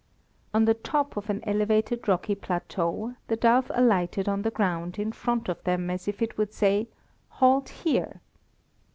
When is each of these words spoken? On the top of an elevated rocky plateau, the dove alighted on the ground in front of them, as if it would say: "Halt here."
On 0.51 0.65
the 0.65 0.73
top 0.73 1.15
of 1.15 1.29
an 1.29 1.41
elevated 1.43 2.07
rocky 2.07 2.33
plateau, 2.33 3.13
the 3.27 3.35
dove 3.35 3.71
alighted 3.75 4.27
on 4.27 4.41
the 4.41 4.49
ground 4.49 4.97
in 4.97 5.11
front 5.11 5.47
of 5.47 5.63
them, 5.63 5.91
as 5.91 6.07
if 6.07 6.23
it 6.23 6.39
would 6.39 6.53
say: 6.53 6.87
"Halt 7.29 7.69
here." 7.69 8.19